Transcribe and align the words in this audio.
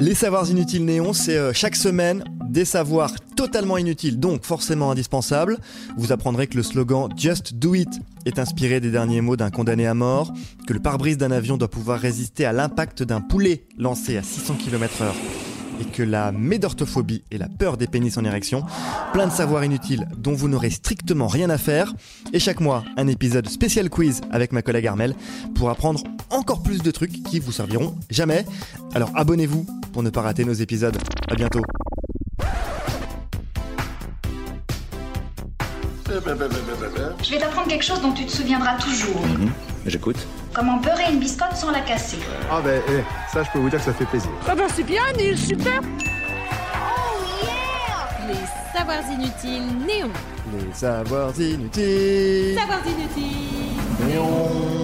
Les 0.00 0.14
savoirs 0.14 0.48
inutiles 0.48 0.84
néons, 0.84 1.12
c'est 1.12 1.36
euh, 1.36 1.52
chaque 1.52 1.74
semaine 1.74 2.22
des 2.48 2.64
savoirs 2.64 3.12
totalement 3.36 3.78
inutiles, 3.78 4.20
donc 4.20 4.44
forcément 4.44 4.92
indispensables. 4.92 5.58
Vous 5.96 6.12
apprendrez 6.12 6.46
que 6.46 6.56
le 6.56 6.62
slogan 6.62 7.08
Just 7.16 7.56
Do 7.56 7.74
It 7.74 7.88
est 8.24 8.38
inspiré 8.38 8.78
des 8.78 8.92
derniers 8.92 9.20
mots 9.20 9.36
d'un 9.36 9.50
condamné 9.50 9.88
à 9.88 9.94
mort, 9.94 10.32
que 10.68 10.72
le 10.72 10.78
pare-brise 10.78 11.18
d'un 11.18 11.32
avion 11.32 11.56
doit 11.56 11.68
pouvoir 11.68 11.98
résister 11.98 12.44
à 12.44 12.52
l'impact 12.52 13.02
d'un 13.02 13.20
poulet 13.20 13.64
lancé 13.76 14.16
à 14.16 14.22
600 14.22 14.54
km 14.54 15.02
heure 15.02 15.16
et 15.80 15.84
que 15.84 16.02
la 16.02 16.32
médorthophobie 16.32 17.22
et 17.30 17.38
la 17.38 17.48
peur 17.48 17.76
des 17.76 17.86
pénis 17.86 18.16
en 18.18 18.24
érection, 18.24 18.64
plein 19.12 19.26
de 19.26 19.32
savoirs 19.32 19.64
inutiles 19.64 20.08
dont 20.16 20.32
vous 20.32 20.48
n'aurez 20.48 20.70
strictement 20.70 21.28
rien 21.28 21.50
à 21.50 21.58
faire, 21.58 21.94
et 22.32 22.38
chaque 22.38 22.60
mois 22.60 22.84
un 22.96 23.06
épisode 23.06 23.48
spécial 23.48 23.88
quiz 23.90 24.20
avec 24.30 24.52
ma 24.52 24.62
collègue 24.62 24.86
Armel 24.86 25.14
pour 25.54 25.70
apprendre 25.70 26.02
encore 26.30 26.62
plus 26.62 26.82
de 26.82 26.90
trucs 26.90 27.22
qui 27.22 27.38
vous 27.38 27.52
serviront 27.52 27.94
jamais. 28.10 28.44
Alors 28.94 29.12
abonnez-vous 29.14 29.77
pour 29.92 30.02
ne 30.02 30.10
pas 30.10 30.22
rater 30.22 30.44
nos 30.44 30.52
épisodes. 30.52 30.96
À 31.28 31.34
bientôt. 31.34 31.62
Je 36.08 37.30
vais 37.30 37.38
t'apprendre 37.38 37.68
quelque 37.68 37.84
chose 37.84 38.00
dont 38.00 38.12
tu 38.12 38.24
te 38.24 38.30
souviendras 38.30 38.76
toujours. 38.78 39.20
J'écoute. 39.86 40.16
Comment 40.54 40.78
beurrer 40.78 41.12
une 41.12 41.20
biscotte 41.20 41.54
sans 41.54 41.70
la 41.70 41.80
casser. 41.80 42.18
Ah 42.50 42.60
ben, 42.62 42.80
eh, 42.88 43.02
ça 43.32 43.42
je 43.42 43.50
peux 43.50 43.58
vous 43.58 43.70
dire 43.70 43.78
que 43.78 43.84
ça 43.84 43.92
fait 43.92 44.06
plaisir. 44.06 44.30
Ah 44.48 44.54
bah 44.54 44.64
c'est 44.74 44.82
bien, 44.82 45.02
Neil, 45.16 45.36
super 45.36 45.80
Les 48.26 48.78
savoirs 48.78 49.10
inutiles 49.12 49.68
néons. 49.86 50.10
Les 50.52 50.74
savoirs 50.74 51.38
inutiles. 51.38 52.58
Savoirs 52.58 52.86
inutiles 52.86 54.06
Néons. 54.06 54.77